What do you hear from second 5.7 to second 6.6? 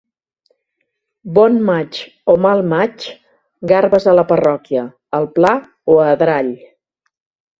o a Adrall.